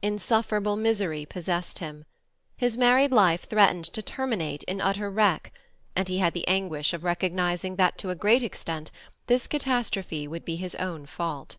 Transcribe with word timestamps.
Insufferable 0.00 0.76
misery 0.76 1.26
possessed 1.26 1.80
him. 1.80 2.04
His 2.56 2.78
married 2.78 3.10
life 3.10 3.46
threatened 3.48 3.84
to 3.86 4.00
terminate 4.00 4.62
in 4.68 4.80
utter 4.80 5.10
wreck, 5.10 5.52
and 5.96 6.06
he 6.08 6.18
had 6.18 6.34
the 6.34 6.46
anguish 6.46 6.92
of 6.92 7.02
recognizing 7.02 7.74
that 7.74 7.98
to 7.98 8.10
a 8.10 8.14
great 8.14 8.44
extent 8.44 8.92
this 9.26 9.48
catastrophe 9.48 10.28
would 10.28 10.44
be 10.44 10.54
his 10.54 10.76
own 10.76 11.04
fault. 11.04 11.56